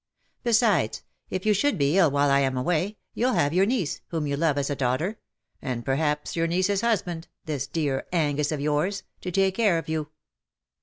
[0.43, 4.25] Besides^ if you should be ill while T am away, you'll have your niece, whom
[4.25, 5.19] you love as a daughter—
[5.61, 10.09] and perhaps your niece^s husband, this dear Angus of yours— to take care of you.'